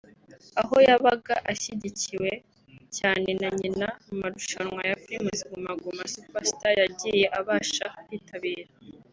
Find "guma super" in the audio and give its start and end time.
5.81-6.43